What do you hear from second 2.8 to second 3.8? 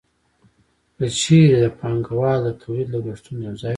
لګښتونه یوځای کړو